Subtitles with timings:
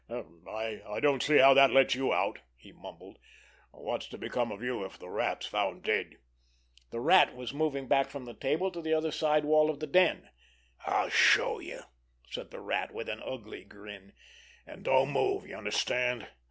[0.49, 3.19] "I don't see how that lets you out," he mumbled.
[3.69, 6.17] "What's to become of you if the Rat's found dead?"
[6.89, 10.29] The Rat was moving back from the table to the side wall of the den.
[10.87, 11.81] "I'll show you,"
[12.31, 14.13] said the Rat, with an ugly grin.
[14.65, 16.29] "And don't move—you understand?